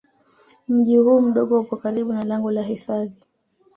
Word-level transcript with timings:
Mji 0.67 0.97
huu 0.97 1.21
mdogo 1.21 1.59
upo 1.59 1.77
karibu 1.77 2.13
na 2.13 2.23
lango 2.23 2.51
la 2.51 2.61
hifadhi 2.63 3.19